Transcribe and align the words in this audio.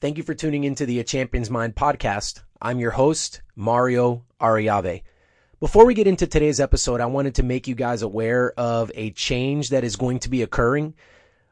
Thank 0.00 0.16
you 0.16 0.22
for 0.22 0.32
tuning 0.32 0.64
into 0.64 0.86
the 0.86 0.98
A 0.98 1.04
Champion's 1.04 1.50
Mind 1.50 1.74
podcast. 1.74 2.40
I'm 2.62 2.80
your 2.80 2.92
host, 2.92 3.42
Mario 3.54 4.24
Ariave. 4.40 5.02
Before 5.60 5.84
we 5.84 5.92
get 5.92 6.06
into 6.06 6.26
today's 6.26 6.58
episode, 6.58 7.02
I 7.02 7.04
wanted 7.04 7.34
to 7.34 7.42
make 7.42 7.68
you 7.68 7.74
guys 7.74 8.00
aware 8.00 8.58
of 8.58 8.90
a 8.94 9.10
change 9.10 9.68
that 9.68 9.84
is 9.84 9.96
going 9.96 10.18
to 10.20 10.30
be 10.30 10.40
occurring. 10.40 10.94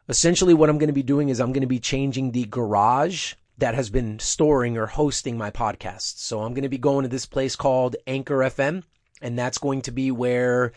Essentially, 0.08 0.54
what 0.54 0.70
I'm 0.70 0.78
going 0.78 0.88
to 0.88 0.94
be 0.94 1.02
doing 1.02 1.28
is 1.28 1.40
I'm 1.40 1.52
going 1.52 1.60
to 1.60 1.66
be 1.66 1.78
changing 1.78 2.32
the 2.32 2.46
garage 2.46 3.34
that 3.58 3.74
has 3.74 3.90
been 3.90 4.18
storing 4.18 4.78
or 4.78 4.86
hosting 4.86 5.36
my 5.36 5.50
podcasts. 5.50 6.20
So 6.20 6.40
I'm 6.40 6.54
going 6.54 6.62
to 6.62 6.70
be 6.70 6.78
going 6.78 7.02
to 7.02 7.10
this 7.10 7.26
place 7.26 7.54
called 7.54 7.96
Anchor 8.06 8.38
FM, 8.38 8.82
and 9.20 9.38
that's 9.38 9.58
going 9.58 9.82
to 9.82 9.90
be 9.90 10.10
where 10.10 10.72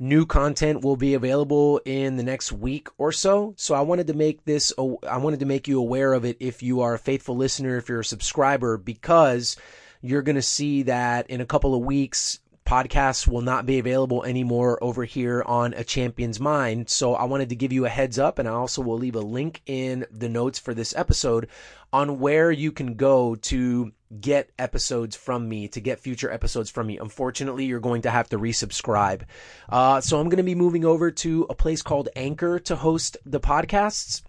New 0.00 0.24
content 0.26 0.84
will 0.84 0.96
be 0.96 1.14
available 1.14 1.80
in 1.84 2.16
the 2.16 2.22
next 2.22 2.52
week 2.52 2.88
or 2.98 3.10
so. 3.10 3.52
So 3.56 3.74
I 3.74 3.80
wanted 3.80 4.06
to 4.06 4.14
make 4.14 4.44
this, 4.44 4.72
I 4.78 5.16
wanted 5.18 5.40
to 5.40 5.46
make 5.46 5.66
you 5.66 5.80
aware 5.80 6.12
of 6.12 6.24
it 6.24 6.36
if 6.38 6.62
you 6.62 6.82
are 6.82 6.94
a 6.94 6.98
faithful 6.98 7.36
listener, 7.36 7.76
if 7.76 7.88
you're 7.88 8.00
a 8.00 8.04
subscriber, 8.04 8.76
because 8.76 9.56
you're 10.00 10.22
going 10.22 10.36
to 10.36 10.42
see 10.42 10.84
that 10.84 11.28
in 11.28 11.40
a 11.40 11.46
couple 11.46 11.74
of 11.74 11.80
weeks, 11.80 12.38
podcasts 12.68 13.26
will 13.26 13.40
not 13.40 13.64
be 13.64 13.78
available 13.78 14.22
anymore 14.24 14.78
over 14.84 15.06
here 15.06 15.42
on 15.46 15.72
A 15.72 15.82
Champion's 15.82 16.38
Mind. 16.38 16.90
So 16.90 17.14
I 17.14 17.24
wanted 17.24 17.48
to 17.48 17.56
give 17.56 17.72
you 17.72 17.86
a 17.86 17.88
heads 17.88 18.18
up, 18.18 18.38
and 18.38 18.46
I 18.46 18.52
also 18.52 18.82
will 18.82 18.98
leave 18.98 19.14
a 19.14 19.20
link 19.20 19.62
in 19.64 20.04
the 20.10 20.28
notes 20.28 20.58
for 20.58 20.74
this 20.74 20.94
episode 20.94 21.48
on 21.94 22.18
where 22.18 22.50
you 22.50 22.70
can 22.70 22.94
go 22.94 23.36
to 23.36 23.92
get 24.20 24.50
episodes 24.58 25.16
from 25.16 25.48
me, 25.48 25.68
to 25.68 25.80
get 25.80 25.98
future 25.98 26.30
episodes 26.30 26.68
from 26.68 26.88
me. 26.88 26.98
Unfortunately, 26.98 27.64
you're 27.64 27.80
going 27.80 28.02
to 28.02 28.10
have 28.10 28.28
to 28.28 28.38
resubscribe. 28.38 29.22
Uh, 29.70 30.02
so 30.02 30.20
I'm 30.20 30.28
going 30.28 30.36
to 30.36 30.42
be 30.42 30.54
moving 30.54 30.84
over 30.84 31.10
to 31.10 31.46
a 31.48 31.54
place 31.54 31.80
called 31.80 32.10
Anchor 32.16 32.58
to 32.58 32.76
host 32.76 33.16
the 33.24 33.40
podcasts, 33.40 34.20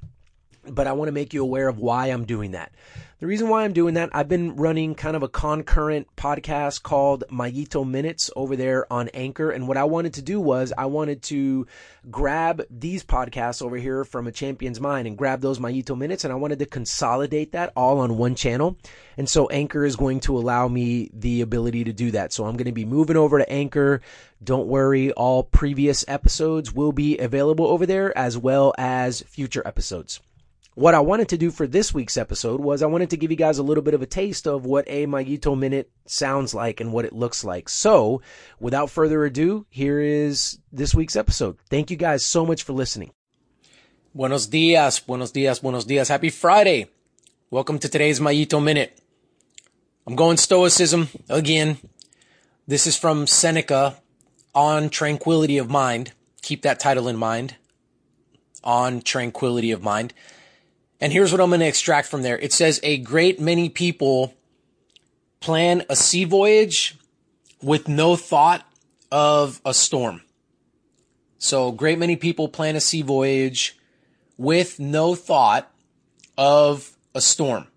but 0.74 0.88
I 0.88 0.94
want 0.94 1.08
to 1.08 1.14
make 1.14 1.34
you 1.34 1.42
aware 1.42 1.68
of 1.68 1.80
why 1.80 2.08
I'm 2.08 2.26
doing 2.26 2.52
that. 2.52 2.72
The 3.20 3.28
reason 3.28 3.50
why 3.50 3.66
I'm 3.66 3.74
doing 3.74 3.96
that, 3.96 4.12
I've 4.14 4.30
been 4.30 4.56
running 4.56 4.96
kind 4.96 5.18
of 5.18 5.24
a 5.24 5.28
concurrent 5.28 6.08
podcast 6.16 6.84
called 6.84 7.26
Mayito 7.30 7.86
Minutes 7.86 8.32
over 8.34 8.56
there 8.56 8.92
on 8.94 9.10
Anchor. 9.10 9.52
And 9.52 9.68
what 9.68 9.76
I 9.76 9.84
wanted 9.84 10.14
to 10.14 10.22
do 10.22 10.40
was 10.40 10.72
I 10.78 10.86
wanted 10.86 11.22
to 11.24 11.68
grab 12.10 12.64
these 12.70 13.04
podcasts 13.04 13.62
over 13.62 13.76
here 13.76 14.06
from 14.06 14.28
a 14.28 14.32
champion's 14.32 14.80
mind 14.80 15.06
and 15.06 15.18
grab 15.18 15.42
those 15.42 15.60
Mayito 15.60 15.98
Minutes. 15.98 16.24
And 16.24 16.32
I 16.32 16.38
wanted 16.38 16.60
to 16.60 16.66
consolidate 16.66 17.52
that 17.52 17.74
all 17.76 18.00
on 18.00 18.18
one 18.18 18.36
channel. 18.36 18.78
And 19.18 19.28
so 19.28 19.48
Anchor 19.48 19.84
is 19.84 19.98
going 19.98 20.22
to 20.22 20.38
allow 20.38 20.70
me 20.70 21.10
the 21.14 21.42
ability 21.42 21.84
to 21.84 21.92
do 21.92 22.12
that. 22.12 22.32
So 22.32 22.46
I'm 22.46 22.56
going 22.56 22.68
to 22.68 22.72
be 22.72 22.86
moving 22.86 23.18
over 23.18 23.38
to 23.38 23.52
Anchor. 23.52 24.00
Don't 24.42 24.68
worry. 24.68 25.12
All 25.12 25.44
previous 25.44 26.06
episodes 26.08 26.72
will 26.72 26.94
be 26.94 27.18
available 27.18 27.68
over 27.68 27.86
there 27.86 28.18
as 28.18 28.38
well 28.38 28.74
as 28.78 29.24
future 29.24 29.64
episodes 29.66 30.22
what 30.80 30.96
I 30.96 31.02
wanted 31.02 31.28
to 31.30 31.38
do 31.38 31.52
for 31.52 31.68
this 31.68 31.94
week's 31.94 32.16
episode 32.16 32.62
was 32.62 32.82
I 32.82 32.86
wanted 32.86 33.10
to 33.10 33.18
give 33.18 33.32
you 33.32 33.36
guys 33.36 33.58
a 33.58 33.64
little 33.64 33.84
bit 33.84 33.94
of 33.94 34.02
a 34.02 34.06
taste 34.06 34.48
of 34.48 34.66
what 34.66 34.86
a 34.88 35.08
Mayito 35.08 35.60
Minute 35.60 35.92
sounds 36.06 36.54
like 36.54 36.80
and 36.80 36.94
what 36.94 37.04
it 37.04 37.12
looks 37.12 37.44
like. 37.44 37.68
So, 37.68 38.22
without 38.62 38.90
further 38.90 39.26
ado, 39.26 39.66
here 39.70 40.00
is 40.00 40.58
this 40.72 40.96
week's 40.96 41.18
episode. 41.18 41.58
Thank 41.70 41.92
you 41.92 41.98
guys 41.98 42.24
so 42.24 42.46
much 42.46 42.64
for 42.64 42.72
listening. 42.72 43.12
Buenos 44.16 44.48
dias, 44.48 45.02
buenos 45.02 45.34
dias, 45.34 45.60
buenos 45.60 45.84
dias. 45.84 46.08
Happy 46.08 46.30
Friday. 46.30 46.88
Welcome 47.52 47.80
to 47.80 47.90
today's 47.90 48.22
Mayito 48.22 48.64
Minute. 48.64 49.02
I'm 50.08 50.16
going 50.16 50.38
Stoicism 50.38 51.10
again. 51.28 51.78
This 52.70 52.88
is 52.88 52.96
from 52.96 53.28
Seneca 53.28 53.98
on 54.56 54.88
Tranquility 54.90 55.58
of 55.58 55.70
Mind. 55.70 56.14
Keep 56.42 56.62
that 56.62 56.80
title 56.80 57.10
in 57.10 57.18
mind. 57.18 57.58
On 58.64 59.02
Tranquility 59.02 59.72
of 59.72 59.84
Mind. 59.84 60.14
And 61.02 61.14
here's 61.14 61.32
what 61.32 61.40
I'm 61.40 61.50
going 61.50 61.62
to 61.62 61.68
extract 61.68 62.08
from 62.08 62.24
there. 62.24 62.38
It 62.38 62.52
says 62.52 62.80
a 62.84 62.98
great 62.98 63.40
many 63.40 63.70
people 63.70 64.34
plan 65.40 65.86
a 65.90 65.96
sea 65.96 66.26
voyage 66.26 66.98
with 67.62 67.88
no 67.88 68.16
thought 68.16 68.66
of 69.12 69.62
a 69.66 69.74
storm. 69.74 70.22
So 71.38 71.72
great 71.72 71.98
many 71.98 72.18
people 72.18 72.50
plan 72.50 72.76
a 72.76 72.82
sea 72.82 73.02
voyage 73.02 73.78
with 74.38 74.80
no 74.80 75.16
thought 75.16 75.72
of 76.38 76.98
a 77.16 77.22
storm. 77.22 77.68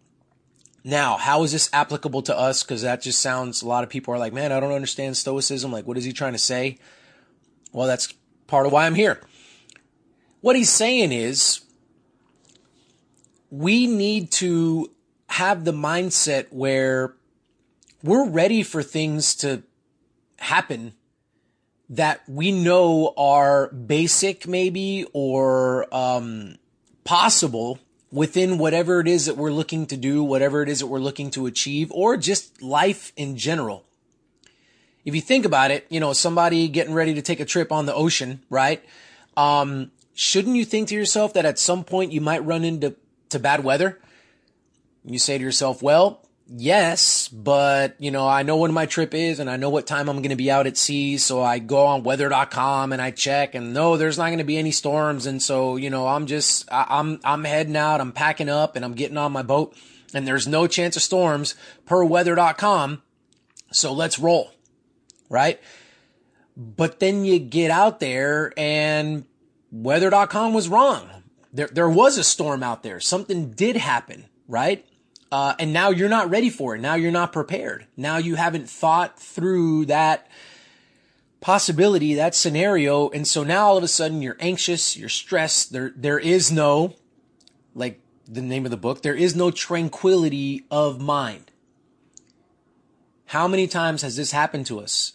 Now, 0.84 1.16
how 1.16 1.44
is 1.44 1.52
this 1.52 1.70
applicable 1.72 2.22
to 2.22 2.36
us? 2.36 2.64
Because 2.64 2.82
that 2.82 3.02
just 3.02 3.20
sounds, 3.20 3.62
a 3.62 3.68
lot 3.68 3.84
of 3.84 3.90
people 3.90 4.12
are 4.12 4.18
like, 4.18 4.32
man, 4.32 4.50
I 4.50 4.58
don't 4.58 4.72
understand 4.72 5.16
Stoicism. 5.16 5.70
Like, 5.70 5.86
what 5.86 5.96
is 5.96 6.04
he 6.04 6.12
trying 6.12 6.32
to 6.32 6.38
say? 6.38 6.78
Well, 7.72 7.86
that's 7.86 8.12
part 8.48 8.66
of 8.66 8.72
why 8.72 8.86
I'm 8.86 8.96
here. 8.96 9.20
What 10.40 10.56
he's 10.56 10.70
saying 10.70 11.12
is, 11.12 11.60
we 13.52 13.86
need 13.86 14.30
to 14.30 14.90
have 15.28 15.64
the 15.64 15.72
mindset 15.72 16.46
where 16.50 17.14
we're 18.02 18.26
ready 18.26 18.62
for 18.62 18.82
things 18.82 19.34
to 19.34 19.62
happen 20.38 20.94
that 21.90 22.22
we 22.26 22.50
know 22.50 23.12
are 23.18 23.68
basic 23.68 24.48
maybe 24.48 25.06
or 25.12 25.86
um, 25.94 26.56
possible 27.04 27.78
within 28.10 28.56
whatever 28.56 29.00
it 29.00 29.06
is 29.06 29.26
that 29.26 29.36
we're 29.36 29.52
looking 29.52 29.84
to 29.86 29.98
do, 29.98 30.24
whatever 30.24 30.62
it 30.62 30.68
is 30.70 30.78
that 30.78 30.86
we're 30.86 30.98
looking 30.98 31.30
to 31.30 31.44
achieve, 31.44 31.92
or 31.92 32.16
just 32.16 32.62
life 32.62 33.12
in 33.16 33.36
general. 33.36 33.84
If 35.04 35.14
you 35.14 35.20
think 35.20 35.44
about 35.44 35.70
it, 35.70 35.86
you 35.90 36.00
know, 36.00 36.14
somebody 36.14 36.68
getting 36.68 36.94
ready 36.94 37.12
to 37.14 37.22
take 37.22 37.40
a 37.40 37.44
trip 37.44 37.70
on 37.70 37.84
the 37.84 37.94
ocean, 37.94 38.42
right? 38.48 38.82
Um, 39.36 39.90
shouldn't 40.14 40.56
you 40.56 40.64
think 40.64 40.88
to 40.88 40.94
yourself 40.94 41.34
that 41.34 41.44
at 41.44 41.58
some 41.58 41.84
point 41.84 42.12
you 42.12 42.22
might 42.22 42.44
run 42.44 42.64
into 42.64 42.96
to 43.32 43.38
bad 43.38 43.64
weather? 43.64 43.98
You 45.04 45.18
say 45.18 45.36
to 45.36 45.44
yourself, 45.44 45.82
well, 45.82 46.22
yes, 46.46 47.28
but 47.28 47.96
you 47.98 48.10
know, 48.10 48.26
I 48.26 48.42
know 48.42 48.58
when 48.58 48.72
my 48.72 48.86
trip 48.86 49.14
is 49.14 49.40
and 49.40 49.50
I 49.50 49.56
know 49.56 49.70
what 49.70 49.86
time 49.86 50.08
I'm 50.08 50.16
going 50.16 50.30
to 50.30 50.36
be 50.36 50.50
out 50.50 50.66
at 50.66 50.76
sea. 50.76 51.18
So 51.18 51.42
I 51.42 51.58
go 51.58 51.86
on 51.86 52.02
weather.com 52.02 52.92
and 52.92 53.02
I 53.02 53.10
check 53.10 53.54
and 53.54 53.74
no, 53.74 53.96
there's 53.96 54.18
not 54.18 54.26
going 54.26 54.38
to 54.38 54.44
be 54.44 54.58
any 54.58 54.70
storms. 54.70 55.26
And 55.26 55.42
so, 55.42 55.76
you 55.76 55.90
know, 55.90 56.06
I'm 56.06 56.26
just, 56.26 56.70
I, 56.70 56.86
I'm, 56.88 57.20
I'm 57.24 57.44
heading 57.44 57.76
out, 57.76 58.00
I'm 58.00 58.12
packing 58.12 58.48
up 58.48 58.76
and 58.76 58.84
I'm 58.84 58.94
getting 58.94 59.16
on 59.18 59.32
my 59.32 59.42
boat 59.42 59.76
and 60.14 60.26
there's 60.26 60.46
no 60.46 60.66
chance 60.66 60.96
of 60.96 61.02
storms 61.02 61.54
per 61.86 62.04
weather.com. 62.04 63.02
So 63.72 63.92
let's 63.92 64.18
roll. 64.18 64.52
Right. 65.28 65.60
But 66.56 67.00
then 67.00 67.24
you 67.24 67.38
get 67.38 67.70
out 67.70 67.98
there 67.98 68.52
and 68.56 69.24
weather.com 69.70 70.52
was 70.52 70.68
wrong 70.68 71.21
there, 71.52 71.68
there 71.68 71.88
was 71.88 72.18
a 72.18 72.24
storm 72.24 72.62
out 72.62 72.82
there. 72.82 73.00
Something 73.00 73.50
did 73.50 73.76
happen, 73.76 74.26
right? 74.48 74.86
Uh, 75.30 75.54
and 75.58 75.72
now 75.72 75.90
you're 75.90 76.08
not 76.08 76.30
ready 76.30 76.50
for 76.50 76.74
it. 76.74 76.80
Now 76.80 76.94
you're 76.94 77.12
not 77.12 77.32
prepared. 77.32 77.86
Now 77.96 78.18
you 78.18 78.34
haven't 78.34 78.68
thought 78.68 79.18
through 79.18 79.86
that 79.86 80.28
possibility, 81.40 82.14
that 82.14 82.34
scenario. 82.34 83.08
And 83.10 83.26
so 83.26 83.42
now 83.42 83.66
all 83.66 83.78
of 83.78 83.84
a 83.84 83.88
sudden 83.88 84.22
you're 84.22 84.36
anxious, 84.40 84.96
you're 84.96 85.08
stressed. 85.08 85.72
There, 85.72 85.92
there 85.96 86.18
is 86.18 86.52
no, 86.52 86.94
like 87.74 88.00
the 88.28 88.42
name 88.42 88.64
of 88.64 88.70
the 88.70 88.76
book, 88.76 89.02
there 89.02 89.14
is 89.14 89.34
no 89.34 89.50
tranquility 89.50 90.64
of 90.70 91.00
mind. 91.00 91.50
How 93.26 93.48
many 93.48 93.66
times 93.66 94.02
has 94.02 94.16
this 94.16 94.32
happened 94.32 94.66
to 94.66 94.80
us? 94.80 95.14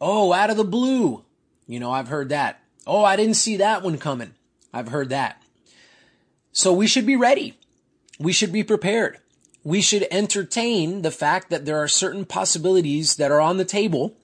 Oh, 0.00 0.32
out 0.32 0.50
of 0.50 0.56
the 0.56 0.64
blue. 0.64 1.24
You 1.66 1.80
know, 1.80 1.90
I've 1.90 2.08
heard 2.08 2.28
that. 2.28 2.60
Oh, 2.86 3.02
I 3.02 3.16
didn't 3.16 3.34
see 3.34 3.56
that 3.56 3.82
one 3.82 3.98
coming. 3.98 4.34
I've 4.72 4.88
heard 4.88 5.08
that. 5.08 5.42
So 6.56 6.72
we 6.72 6.86
should 6.86 7.04
be 7.04 7.16
ready. 7.16 7.58
We 8.18 8.32
should 8.32 8.50
be 8.50 8.64
prepared. 8.64 9.18
We 9.62 9.82
should 9.82 10.06
entertain 10.10 11.02
the 11.02 11.10
fact 11.10 11.50
that 11.50 11.66
there 11.66 11.76
are 11.76 11.86
certain 11.86 12.24
possibilities 12.24 13.16
that 13.16 13.30
are 13.30 13.42
on 13.42 13.58
the 13.58 13.64
table, 13.66 14.16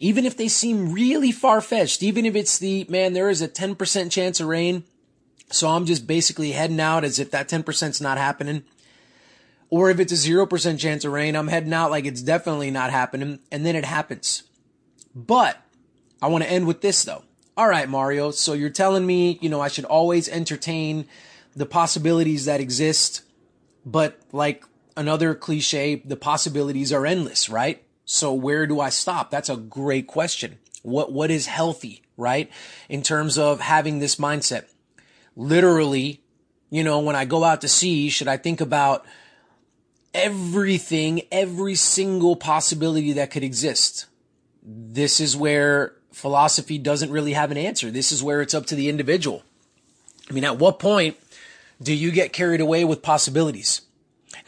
even 0.00 0.26
if 0.26 0.36
they 0.36 0.48
seem 0.48 0.90
really 0.90 1.30
far 1.30 1.60
fetched, 1.60 2.02
even 2.02 2.26
if 2.26 2.34
it's 2.34 2.58
the, 2.58 2.86
man, 2.88 3.12
there 3.12 3.30
is 3.30 3.40
a 3.40 3.46
10% 3.46 4.10
chance 4.10 4.40
of 4.40 4.48
rain. 4.48 4.82
So 5.52 5.68
I'm 5.68 5.86
just 5.86 6.08
basically 6.08 6.50
heading 6.50 6.80
out 6.80 7.04
as 7.04 7.20
if 7.20 7.30
that 7.30 7.48
10% 7.48 7.88
is 7.88 8.00
not 8.00 8.18
happening. 8.18 8.64
Or 9.70 9.88
if 9.88 10.00
it's 10.00 10.12
a 10.12 10.28
0% 10.28 10.80
chance 10.80 11.04
of 11.04 11.12
rain, 11.12 11.36
I'm 11.36 11.46
heading 11.46 11.72
out 11.72 11.92
like 11.92 12.04
it's 12.04 12.20
definitely 12.20 12.72
not 12.72 12.90
happening. 12.90 13.38
And 13.52 13.64
then 13.64 13.76
it 13.76 13.84
happens. 13.84 14.42
But 15.14 15.62
I 16.20 16.26
want 16.26 16.42
to 16.42 16.50
end 16.50 16.66
with 16.66 16.80
this 16.80 17.04
though. 17.04 17.22
All 17.56 17.68
right, 17.68 17.88
Mario. 17.88 18.32
So 18.32 18.54
you're 18.54 18.70
telling 18.70 19.06
me, 19.06 19.38
you 19.40 19.48
know, 19.48 19.60
I 19.60 19.68
should 19.68 19.84
always 19.84 20.28
entertain 20.28 21.06
the 21.56 21.66
possibilities 21.66 22.44
that 22.44 22.60
exist, 22.60 23.22
but 23.84 24.20
like 24.30 24.64
another 24.96 25.34
cliche, 25.34 25.96
the 26.04 26.16
possibilities 26.16 26.92
are 26.92 27.06
endless, 27.06 27.48
right? 27.48 27.82
So 28.04 28.32
where 28.32 28.66
do 28.66 28.78
I 28.78 28.90
stop? 28.90 29.30
That's 29.30 29.48
a 29.48 29.56
great 29.56 30.06
question. 30.06 30.58
What, 30.82 31.12
what 31.12 31.30
is 31.30 31.46
healthy, 31.46 32.02
right? 32.16 32.50
In 32.88 33.02
terms 33.02 33.38
of 33.38 33.60
having 33.60 33.98
this 33.98 34.16
mindset. 34.16 34.66
Literally, 35.34 36.22
you 36.70 36.84
know, 36.84 37.00
when 37.00 37.16
I 37.16 37.24
go 37.24 37.42
out 37.42 37.62
to 37.62 37.68
sea, 37.68 38.10
should 38.10 38.28
I 38.28 38.36
think 38.36 38.60
about 38.60 39.04
everything, 40.14 41.22
every 41.32 41.74
single 41.74 42.36
possibility 42.36 43.12
that 43.14 43.30
could 43.30 43.42
exist? 43.42 44.06
This 44.62 45.20
is 45.20 45.36
where 45.36 45.94
philosophy 46.12 46.78
doesn't 46.78 47.10
really 47.10 47.32
have 47.32 47.50
an 47.50 47.56
answer. 47.56 47.90
This 47.90 48.12
is 48.12 48.22
where 48.22 48.40
it's 48.40 48.54
up 48.54 48.66
to 48.66 48.74
the 48.74 48.88
individual. 48.88 49.42
I 50.30 50.32
mean, 50.32 50.44
at 50.44 50.58
what 50.58 50.78
point 50.78 51.16
do 51.82 51.92
you 51.92 52.10
get 52.10 52.32
carried 52.32 52.60
away 52.60 52.84
with 52.84 53.02
possibilities? 53.02 53.82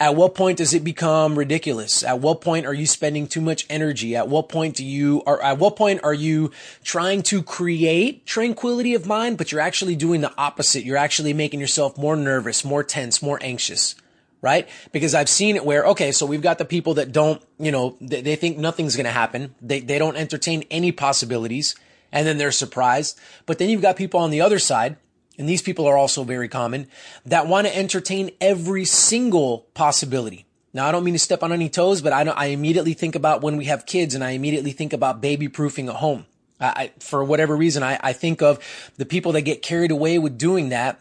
At 0.01 0.15
what 0.15 0.35
point 0.35 0.59
does 0.59 0.75
it 0.75 0.85
become 0.85 1.39
ridiculous? 1.39 2.03
At 2.03 2.21
what 2.21 2.41
point 2.41 2.67
are 2.67 2.75
you 2.75 2.87
spending 2.87 3.27
too 3.27 3.41
much 3.41 3.67
energy? 3.69 4.15
At 4.15 4.29
what 4.29 4.49
point 4.49 4.77
do 4.77 4.85
you, 4.85 5.23
or 5.27 5.43
at 5.43 5.59
what 5.59 5.77
point 5.77 6.01
are 6.05 6.15
you 6.15 6.53
trying 6.85 7.23
to 7.25 7.43
create 7.43 8.25
tranquility 8.27 8.95
of 8.95 9.07
mind, 9.07 9.39
but 9.39 9.51
you're 9.51 9.61
actually 9.61 9.97
doing 9.97 10.21
the 10.21 10.33
opposite? 10.39 10.85
You're 10.85 10.97
actually 10.97 11.33
making 11.33 11.61
yourself 11.61 11.99
more 11.99 12.17
nervous, 12.17 12.65
more 12.65 12.85
tense, 12.85 13.23
more 13.23 13.39
anxious, 13.43 13.97
right? 14.41 14.69
Because 14.93 15.15
I've 15.15 15.29
seen 15.29 15.57
it 15.57 15.65
where, 15.65 15.85
okay, 15.87 16.13
so 16.13 16.27
we've 16.27 16.43
got 16.43 16.59
the 16.59 16.65
people 16.65 16.95
that 16.95 17.11
don't, 17.11 17.43
you 17.59 17.73
know, 17.73 17.97
they, 18.01 18.21
they 18.21 18.37
think 18.37 18.57
nothing's 18.57 18.95
going 18.95 19.07
to 19.07 19.11
happen. 19.11 19.55
They, 19.61 19.81
they 19.81 19.99
don't 19.99 20.17
entertain 20.17 20.65
any 20.71 20.93
possibilities 20.93 21.75
and 22.13 22.27
then 22.27 22.39
they're 22.39 22.53
surprised. 22.53 23.19
But 23.47 23.59
then 23.59 23.69
you've 23.69 23.83
got 23.83 23.97
people 23.97 24.21
on 24.21 24.31
the 24.31 24.41
other 24.41 24.59
side 24.59 24.97
and 25.39 25.49
these 25.49 25.63
people 25.63 25.87
are 25.87 25.97
also 25.97 26.25
very 26.25 26.49
common, 26.49 26.89
that 27.25 27.47
want 27.47 27.67
to 27.67 27.77
entertain 27.77 28.31
every 28.41 28.85
single 28.85 29.67
possibility. 29.75 30.45
Now, 30.75 30.87
I 30.87 30.93
don't 30.93 31.05
mean 31.05 31.15
to 31.15 31.19
step 31.19 31.43
on 31.43 31.53
any 31.53 31.71
toes, 31.71 32.03
but 32.03 32.13
I, 32.13 32.23
I 32.23 32.47
immediately 32.47 32.93
think 32.93 33.15
about 33.15 33.41
when 33.41 33.57
we 33.57 33.65
have 33.67 33.87
kids 33.87 34.15
and 34.15 34.23
I 34.23 34.31
immediately 34.31 34.73
think 34.73 34.93
about 34.93 35.21
baby 35.21 35.49
proofing 35.49 35.89
a 35.89 35.95
home. 35.95 36.27
I, 36.61 36.91
for 36.99 37.23
whatever 37.23 37.57
reason, 37.57 37.83
I, 37.83 37.99
I 38.03 38.13
think 38.13 38.43
of 38.43 38.59
the 38.97 39.07
people 39.07 39.33
that 39.33 39.43
get 39.43 39.63
carried 39.63 39.93
away 39.93 40.19
with 40.19 40.37
doing 40.37 40.71
that 40.71 41.01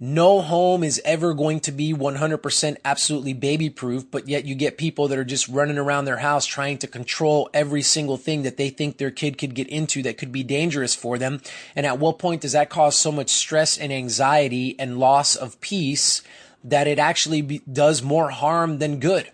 no 0.00 0.40
home 0.40 0.82
is 0.82 1.00
ever 1.04 1.34
going 1.34 1.60
to 1.60 1.72
be 1.72 1.94
100% 1.94 2.76
absolutely 2.84 3.32
baby 3.32 3.70
proof, 3.70 4.10
but 4.10 4.28
yet 4.28 4.44
you 4.44 4.54
get 4.54 4.76
people 4.76 5.08
that 5.08 5.18
are 5.18 5.24
just 5.24 5.48
running 5.48 5.78
around 5.78 6.04
their 6.04 6.18
house 6.18 6.46
trying 6.46 6.78
to 6.78 6.86
control 6.86 7.48
every 7.54 7.82
single 7.82 8.16
thing 8.16 8.42
that 8.42 8.56
they 8.56 8.70
think 8.70 8.98
their 8.98 9.12
kid 9.12 9.38
could 9.38 9.54
get 9.54 9.68
into 9.68 10.02
that 10.02 10.18
could 10.18 10.32
be 10.32 10.42
dangerous 10.42 10.94
for 10.94 11.16
them. 11.16 11.40
And 11.76 11.86
at 11.86 11.98
what 11.98 12.18
point 12.18 12.40
does 12.40 12.52
that 12.52 12.70
cause 12.70 12.96
so 12.96 13.12
much 13.12 13.30
stress 13.30 13.78
and 13.78 13.92
anxiety 13.92 14.74
and 14.78 14.98
loss 14.98 15.36
of 15.36 15.60
peace 15.60 16.22
that 16.64 16.86
it 16.88 16.98
actually 16.98 17.42
be, 17.42 17.62
does 17.70 18.02
more 18.02 18.30
harm 18.30 18.78
than 18.78 18.98
good? 18.98 19.30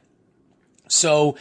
So 0.88 1.36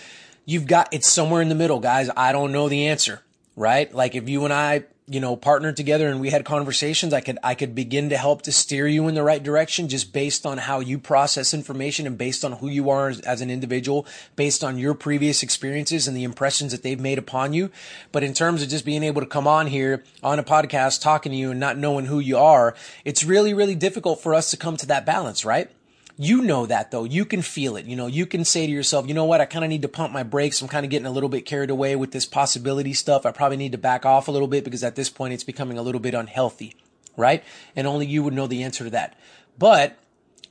you've 0.45 0.67
got, 0.67 0.93
it's 0.93 1.11
somewhere 1.11 1.41
in 1.41 1.49
the 1.49 1.55
middle, 1.55 1.79
guys. 1.79 2.09
I 2.15 2.31
don't 2.31 2.53
know 2.53 2.69
the 2.69 2.87
answer, 2.87 3.21
right? 3.57 3.93
Like 3.93 4.15
if 4.15 4.29
you 4.29 4.45
and 4.45 4.53
I 4.53 4.85
you 5.09 5.19
know, 5.19 5.35
partnered 5.35 5.75
together 5.75 6.07
and 6.07 6.21
we 6.21 6.29
had 6.29 6.45
conversations, 6.45 7.13
I 7.13 7.21
could, 7.21 7.39
I 7.43 7.55
could 7.55 7.73
begin 7.73 8.09
to 8.09 8.17
help 8.17 8.43
to 8.43 8.51
steer 8.51 8.87
you 8.87 9.07
in 9.07 9.15
the 9.15 9.23
right 9.23 9.41
direction 9.41 9.89
just 9.89 10.13
based 10.13 10.45
on 10.45 10.59
how 10.59 10.79
you 10.79 10.99
process 10.99 11.53
information 11.53 12.05
and 12.05 12.17
based 12.17 12.45
on 12.45 12.53
who 12.53 12.69
you 12.69 12.89
are 12.91 13.09
as, 13.09 13.19
as, 13.21 13.41
an 13.41 13.49
individual, 13.49 14.05
based 14.35 14.63
on 14.63 14.77
your 14.77 14.93
previous 14.93 15.41
experiences 15.41 16.07
and 16.07 16.15
the 16.15 16.23
impressions 16.23 16.71
that 16.71 16.83
they've 16.83 16.99
made 16.99 17.17
upon 17.17 17.53
you. 17.53 17.71
But 18.11 18.23
in 18.23 18.33
terms 18.33 18.61
of 18.61 18.69
just 18.69 18.85
being 18.85 19.03
able 19.03 19.21
to 19.21 19.27
come 19.27 19.47
on 19.47 19.67
here 19.67 20.03
on 20.21 20.37
a 20.37 20.43
podcast 20.43 21.01
talking 21.01 21.31
to 21.31 21.37
you 21.37 21.51
and 21.51 21.59
not 21.59 21.77
knowing 21.77 22.05
who 22.05 22.19
you 22.19 22.37
are, 22.37 22.75
it's 23.03 23.23
really, 23.23 23.53
really 23.53 23.75
difficult 23.75 24.21
for 24.21 24.35
us 24.35 24.51
to 24.51 24.57
come 24.57 24.77
to 24.77 24.85
that 24.87 25.05
balance, 25.05 25.43
right? 25.43 25.71
You 26.21 26.41
know 26.41 26.65
that 26.65 26.91
though. 26.91 27.05
You 27.05 27.23
can 27.23 27.41
feel 27.41 27.77
it. 27.77 27.85
You 27.85 27.95
know, 27.95 28.07
you 28.07 28.25
can 28.25 28.43
say 28.43 28.67
to 28.67 28.71
yourself, 28.71 29.07
you 29.07 29.13
know 29.13 29.23
what? 29.23 29.39
I 29.39 29.45
kind 29.45 29.63
of 29.63 29.69
need 29.69 29.83
to 29.83 29.87
pump 29.87 30.11
my 30.11 30.23
brakes. 30.23 30.61
I'm 30.61 30.67
kind 30.67 30.85
of 30.85 30.89
getting 30.89 31.05
a 31.05 31.11
little 31.11 31.29
bit 31.29 31.45
carried 31.45 31.69
away 31.69 31.95
with 31.95 32.11
this 32.11 32.25
possibility 32.25 32.93
stuff. 32.93 33.25
I 33.25 33.31
probably 33.31 33.55
need 33.55 33.71
to 33.71 33.77
back 33.77 34.05
off 34.05 34.27
a 34.27 34.31
little 34.31 34.49
bit 34.49 34.65
because 34.65 34.83
at 34.83 34.97
this 34.97 35.09
point 35.09 35.33
it's 35.33 35.45
becoming 35.45 35.77
a 35.77 35.81
little 35.81 36.01
bit 36.01 36.13
unhealthy, 36.13 36.75
right? 37.15 37.41
And 37.73 37.87
only 37.87 38.05
you 38.05 38.21
would 38.21 38.33
know 38.33 38.47
the 38.47 38.63
answer 38.63 38.83
to 38.83 38.89
that. 38.89 39.17
But 39.57 39.97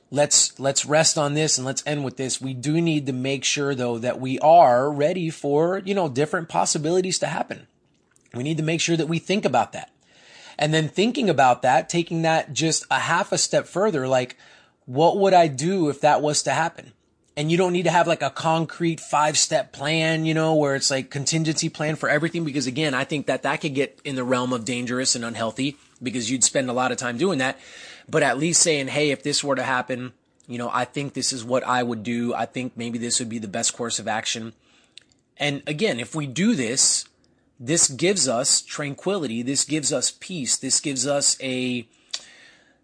let's 0.09 0.59
let's 0.59 0.87
rest 0.87 1.19
on 1.19 1.35
this 1.35 1.59
and 1.59 1.67
let's 1.67 1.83
end 1.85 2.03
with 2.03 2.17
this. 2.17 2.41
We 2.41 2.55
do 2.55 2.81
need 2.81 3.05
to 3.05 3.13
make 3.13 3.43
sure 3.43 3.75
though 3.75 3.99
that 3.99 4.19
we 4.19 4.39
are 4.39 4.91
ready 4.91 5.29
for, 5.29 5.83
you 5.85 5.93
know, 5.93 6.09
different 6.09 6.49
possibilities 6.49 7.19
to 7.19 7.27
happen. 7.27 7.67
We 8.33 8.41
need 8.41 8.57
to 8.57 8.63
make 8.63 8.81
sure 8.81 8.97
that 8.97 9.07
we 9.07 9.19
think 9.19 9.45
about 9.45 9.73
that. 9.73 9.91
And 10.57 10.73
then 10.73 10.89
thinking 10.89 11.29
about 11.29 11.61
that, 11.61 11.89
taking 11.89 12.23
that 12.23 12.53
just 12.53 12.87
a 12.89 12.99
half 12.99 13.31
a 13.31 13.37
step 13.37 13.67
further, 13.67 14.07
like, 14.07 14.35
what 14.89 15.19
would 15.19 15.35
I 15.35 15.47
do 15.47 15.89
if 15.89 16.01
that 16.01 16.19
was 16.19 16.41
to 16.43 16.51
happen? 16.51 16.93
And 17.37 17.51
you 17.51 17.59
don't 17.59 17.73
need 17.73 17.83
to 17.83 17.91
have 17.91 18.07
like 18.07 18.23
a 18.23 18.31
concrete 18.31 18.99
five 18.99 19.37
step 19.37 19.71
plan, 19.71 20.25
you 20.25 20.33
know, 20.33 20.55
where 20.55 20.75
it's 20.75 20.89
like 20.89 21.11
contingency 21.11 21.69
plan 21.69 21.95
for 21.95 22.09
everything. 22.09 22.43
Because 22.43 22.65
again, 22.65 22.95
I 22.95 23.03
think 23.03 23.27
that 23.27 23.43
that 23.43 23.61
could 23.61 23.75
get 23.75 23.99
in 24.03 24.15
the 24.15 24.23
realm 24.23 24.51
of 24.51 24.65
dangerous 24.65 25.15
and 25.15 25.23
unhealthy 25.23 25.77
because 26.01 26.31
you'd 26.31 26.43
spend 26.43 26.71
a 26.71 26.73
lot 26.73 26.91
of 26.91 26.97
time 26.97 27.19
doing 27.19 27.37
that. 27.37 27.59
But 28.09 28.23
at 28.23 28.39
least 28.39 28.63
saying, 28.63 28.87
Hey, 28.87 29.11
if 29.11 29.21
this 29.21 29.43
were 29.43 29.55
to 29.55 29.61
happen, 29.61 30.11
you 30.47 30.57
know, 30.57 30.71
I 30.73 30.85
think 30.85 31.13
this 31.13 31.31
is 31.31 31.45
what 31.45 31.63
I 31.63 31.83
would 31.83 32.01
do. 32.01 32.33
I 32.33 32.47
think 32.47 32.75
maybe 32.75 32.97
this 32.97 33.19
would 33.19 33.29
be 33.29 33.37
the 33.37 33.47
best 33.47 33.77
course 33.77 33.99
of 33.99 34.07
action. 34.07 34.53
And 35.37 35.61
again, 35.67 35.99
if 35.99 36.15
we 36.15 36.25
do 36.25 36.55
this, 36.55 37.05
this 37.59 37.89
gives 37.89 38.27
us 38.27 38.59
tranquility. 38.59 39.43
This 39.43 39.65
gives 39.65 39.93
us 39.93 40.09
peace. 40.19 40.57
This 40.57 40.79
gives 40.79 41.05
us 41.05 41.37
a, 41.43 41.87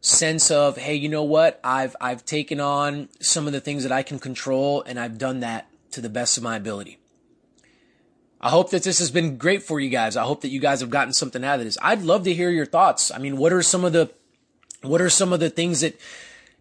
sense 0.05 0.51
of, 0.51 0.77
hey, 0.77 0.95
you 0.95 1.09
know 1.09 1.23
what? 1.23 1.59
I've 1.63 1.95
I've 1.99 2.25
taken 2.25 2.59
on 2.59 3.09
some 3.19 3.47
of 3.47 3.53
the 3.53 3.59
things 3.59 3.83
that 3.83 3.91
I 3.91 4.03
can 4.03 4.19
control 4.19 4.83
and 4.83 4.99
I've 4.99 5.17
done 5.17 5.39
that 5.39 5.67
to 5.91 6.01
the 6.01 6.09
best 6.09 6.37
of 6.37 6.43
my 6.43 6.55
ability. 6.55 6.99
I 8.39 8.49
hope 8.49 8.69
that 8.69 8.83
this 8.83 8.99
has 8.99 9.09
been 9.09 9.37
great 9.37 9.63
for 9.63 9.79
you 9.79 9.89
guys. 9.89 10.15
I 10.15 10.23
hope 10.23 10.41
that 10.41 10.49
you 10.49 10.59
guys 10.59 10.81
have 10.81 10.91
gotten 10.91 11.13
something 11.13 11.43
out 11.43 11.59
of 11.59 11.65
this. 11.65 11.77
I'd 11.81 12.03
love 12.03 12.23
to 12.25 12.33
hear 12.33 12.51
your 12.51 12.65
thoughts. 12.65 13.09
I 13.09 13.17
mean, 13.17 13.37
what 13.37 13.51
are 13.51 13.63
some 13.63 13.83
of 13.83 13.93
the 13.93 14.11
what 14.83 15.01
are 15.01 15.09
some 15.09 15.33
of 15.33 15.39
the 15.39 15.49
things 15.49 15.81
that 15.81 15.99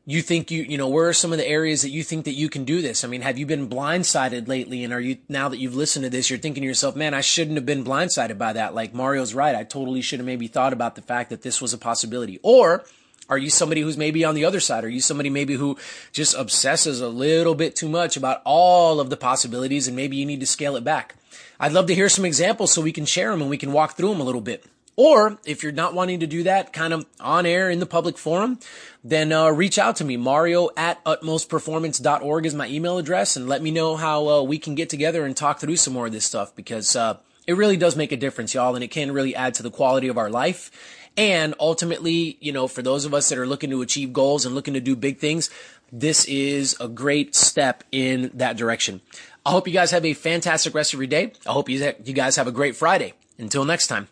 you 0.07 0.23
think 0.23 0.51
you 0.51 0.63
you 0.63 0.79
know 0.79 0.89
where 0.89 1.09
are 1.09 1.13
some 1.13 1.33
of 1.33 1.39
the 1.39 1.47
areas 1.47 1.83
that 1.83 1.91
you 1.91 2.03
think 2.03 2.25
that 2.25 2.33
you 2.33 2.51
can 2.51 2.65
do 2.65 2.83
this 2.83 3.05
i 3.05 3.09
mean 3.09 3.23
have 3.23 3.39
you 3.39 3.47
been 3.47 3.71
blindsided 3.71 4.47
lately 4.49 4.85
and 4.85 4.93
are 4.93 5.01
you 5.01 5.17
now 5.31 5.49
that 5.49 5.59
you've 5.59 5.75
listened 5.75 6.03
to 6.03 6.11
this 6.11 6.29
you're 6.29 6.39
thinking 6.39 6.63
to 6.63 6.67
yourself 6.67 6.95
man 6.95 7.15
i 7.15 7.23
shouldn't 7.23 7.57
have 7.57 7.65
been 7.65 7.83
blindsided 7.83 8.37
by 8.37 8.53
that 8.53 8.75
like 8.75 8.93
mario's 8.93 9.33
right 9.33 9.55
i 9.55 9.65
totally 9.65 10.03
should 10.03 10.19
have 10.19 10.27
maybe 10.27 10.47
thought 10.47 10.75
about 10.75 10.95
the 10.95 11.01
fact 11.01 11.31
that 11.31 11.41
this 11.41 11.59
was 11.61 11.73
a 11.73 11.79
possibility 11.79 12.39
or 12.43 12.85
are 13.29 13.39
you 13.39 13.51
somebody 13.51 13.81
who's 13.81 13.97
maybe 13.97 14.25
on 14.25 14.35
the 14.35 14.45
other 14.45 14.61
side? 14.61 14.85
Are 14.85 14.89
you 14.89 15.01
somebody 15.01 15.31
maybe 15.31 15.55
who 15.55 15.79
just 16.13 16.35
obsesses 16.35 17.01
a 17.01 17.09
little 17.09 17.55
bit 17.55 17.75
too 17.75 17.89
much 17.89 18.17
about 18.17 18.43
all 18.45 19.01
of 19.01 19.11
the 19.11 19.17
possibilities 19.17 19.87
and 19.87 19.97
maybe 19.97 20.17
you 20.17 20.27
need 20.27 20.41
to 20.41 20.47
scale 20.47 20.77
it 20.77 20.85
back? 20.85 21.15
I'd 21.59 21.73
love 21.73 21.87
to 21.87 21.95
hear 21.95 22.09
some 22.09 22.25
examples 22.25 22.73
so 22.73 22.83
we 22.83 22.93
can 22.93 23.07
share 23.07 23.31
them 23.31 23.41
and 23.41 23.51
we 23.51 23.57
can 23.57 23.73
walk 23.73 23.97
through 23.97 24.11
them 24.11 24.21
a 24.21 24.25
little 24.25 24.41
bit. 24.41 24.67
Or 24.97 25.39
if 25.45 25.63
you're 25.63 25.73
not 25.73 25.95
wanting 25.95 26.21
to 26.21 26.27
do 26.27 26.45
that 26.45 26.73
kind 26.73 26.93
of 26.93 27.07
on 27.19 27.47
air 27.47 27.69
in 27.69 27.81
the 27.81 27.87
public 27.87 28.17
forum, 28.17 28.61
then 29.03 29.33
uh, 29.33 29.51
reach 29.51 29.79
out 29.79 29.97
to 29.97 30.05
me. 30.05 30.17
Mario 30.17 30.71
at 30.77 31.05
utmostperformance.org 31.05 32.47
is 32.47 32.55
my 32.55 32.69
email 32.69 32.99
address 32.99 33.37
and 33.37 33.49
let 33.49 33.61
me 33.61 33.71
know 33.71 33.97
how 33.97 34.29
uh, 34.29 34.43
we 34.43 34.59
can 34.59 34.75
get 34.75 34.89
together 34.89 35.25
and 35.25 35.37
talk 35.37 35.59
through 35.59 35.77
some 35.77 35.95
more 35.95 36.07
of 36.07 36.13
this 36.13 36.25
stuff 36.25 36.55
because 36.55 36.95
uh, 36.95 37.19
it 37.47 37.57
really 37.57 37.77
does 37.77 37.97
make 37.97 38.13
a 38.13 38.17
difference, 38.17 38.55
y'all, 38.55 38.75
and 38.75 38.85
it 38.85 38.89
can 38.89 39.13
really 39.13 39.35
add 39.35 39.55
to 39.55 39.63
the 39.63 39.71
quality 39.71 40.09
of 40.09 40.19
our 40.19 40.31
life 40.31 40.71
and 41.17 41.55
ultimately, 41.61 42.37
you 42.41 42.53
know, 42.53 42.67
for 42.67 42.83
those 42.83 43.05
of 43.05 43.15
us 43.15 43.29
that 43.29 43.39
are 43.39 43.47
looking 43.47 43.71
to 43.71 43.83
achieve 43.83 44.13
goals 44.13 44.45
and 44.45 44.55
looking 44.55 44.75
to 44.75 44.81
do 44.81 44.97
big 44.97 45.19
things, 45.19 45.49
this 45.93 46.25
is 46.25 46.77
a 46.81 46.89
great 46.89 47.35
step 47.35 47.85
in 47.93 48.31
that 48.35 48.57
direction. 48.57 49.01
I 49.47 49.51
hope 49.51 49.69
you 49.69 49.75
guys 49.75 49.93
have 49.93 50.05
a 50.05 50.15
fantastic 50.15 50.75
rest 50.75 50.93
of 50.93 51.01
your 51.01 51.07
day. 51.07 51.33
I 51.47 51.53
hope 51.53 51.69
you, 51.69 51.93
guys 52.15 52.37
have 52.37 52.49
a 52.49 52.53
great 52.53 52.75
Friday. 52.75 53.15
Until 53.39 53.65
next 53.65 53.87
time. 53.87 54.09